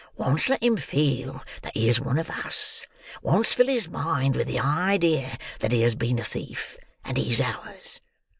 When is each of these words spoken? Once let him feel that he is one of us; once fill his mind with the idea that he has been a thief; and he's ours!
Once 0.17 0.49
let 0.49 0.63
him 0.63 0.77
feel 0.77 1.43
that 1.61 1.75
he 1.77 1.87
is 1.87 1.99
one 2.01 2.17
of 2.17 2.27
us; 2.27 2.87
once 3.21 3.53
fill 3.53 3.67
his 3.67 3.87
mind 3.87 4.35
with 4.35 4.47
the 4.47 4.59
idea 4.59 5.37
that 5.59 5.71
he 5.71 5.83
has 5.83 5.93
been 5.93 6.17
a 6.17 6.23
thief; 6.23 6.75
and 7.05 7.17
he's 7.17 7.39
ours! 7.39 8.01